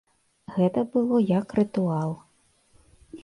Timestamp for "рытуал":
1.59-2.11